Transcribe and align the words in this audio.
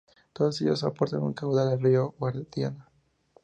Todos 0.33 0.59
ellos 0.63 0.83
aportan 0.83 1.19
su 1.19 1.35
caudal 1.35 1.67
al 1.73 1.79
río 1.79 2.15
Guadiana. 2.17 2.89